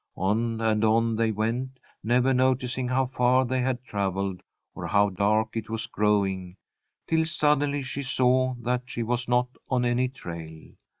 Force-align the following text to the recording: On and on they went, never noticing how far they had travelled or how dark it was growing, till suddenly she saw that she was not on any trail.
On 0.17 0.59
and 0.61 0.83
on 0.83 1.15
they 1.15 1.29
went, 1.29 1.79
never 2.03 2.33
noticing 2.33 2.87
how 2.87 3.05
far 3.05 3.45
they 3.45 3.61
had 3.61 3.83
travelled 3.83 4.41
or 4.73 4.87
how 4.87 5.09
dark 5.11 5.55
it 5.55 5.69
was 5.69 5.85
growing, 5.85 6.55
till 7.07 7.23
suddenly 7.23 7.83
she 7.83 8.01
saw 8.01 8.55
that 8.61 8.81
she 8.87 9.03
was 9.03 9.27
not 9.27 9.47
on 9.69 9.85
any 9.85 10.07
trail. 10.09 10.71